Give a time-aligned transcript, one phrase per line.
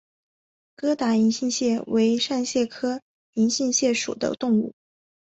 [0.75, 3.01] 疙瘩银杏蟹为扇蟹科
[3.33, 4.73] 银杏蟹属的动物。